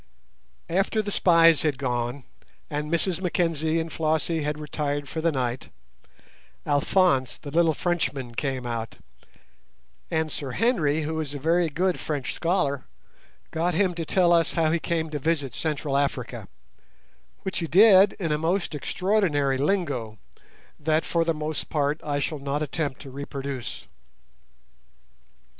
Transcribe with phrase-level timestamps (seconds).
[0.67, 2.23] After the spies had gone,
[2.71, 5.69] and Mrs Mackenzie and Flossie had retired for the night,
[6.65, 8.95] Alphonse, the little Frenchman, came out,
[10.09, 12.85] and Sir Henry, who is a very good French scholar,
[13.51, 16.47] got him to tell us how he came to visit Central Africa,
[17.43, 20.17] which he did in a most extraordinary lingo,
[20.79, 23.85] that for the most part I shall not attempt to reproduce.